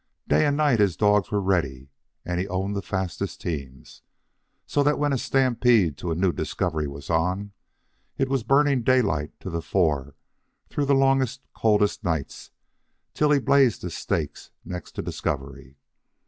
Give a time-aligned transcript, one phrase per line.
[0.27, 1.91] Day and night his dogs were ready,
[2.25, 4.01] and he owned the fastest teams;
[4.65, 7.51] so that when a stampede to a new discovery was on,
[8.17, 10.15] it was Burning Daylight to the fore
[10.69, 12.49] through the longest, coldest nights
[13.13, 15.77] till he blazed his stakes next to Discovery.